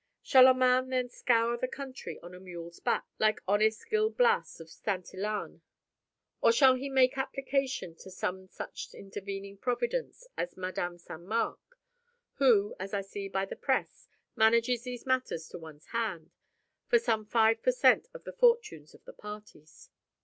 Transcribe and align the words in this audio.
Shall 0.23 0.47
a 0.47 0.55
man 0.55 0.89
then 0.89 1.09
scour 1.09 1.57
the 1.57 1.67
country 1.67 2.19
on 2.23 2.33
a 2.33 2.39
mule's 2.39 2.79
back, 2.79 3.05
like 3.19 3.39
honest 3.47 3.87
Gil 3.87 4.09
Blas 4.09 4.59
of 4.59 4.67
Santillane? 4.69 5.61
or 6.41 6.51
shall 6.51 6.73
he 6.73 6.89
make 6.89 7.19
application 7.19 7.93
to 7.97 8.09
some 8.09 8.47
such 8.47 8.95
intervening 8.95 9.59
providence 9.59 10.25
as 10.35 10.57
Madame 10.57 10.97
St. 10.97 11.21
Marc, 11.21 11.77
who, 12.37 12.73
as 12.79 12.95
I 12.95 13.01
see 13.01 13.27
by 13.27 13.45
the 13.45 13.55
Presse, 13.55 14.09
manages 14.35 14.81
these 14.85 15.05
matters 15.05 15.47
to 15.49 15.59
one's 15.59 15.85
hand, 15.89 16.31
for 16.87 16.97
some 16.97 17.23
five 17.23 17.61
per 17.61 17.71
cent 17.71 18.07
on 18.15 18.23
the 18.25 18.33
fortunes 18.33 18.95
of 18.95 19.05
the 19.05 19.13
parties? 19.13 19.91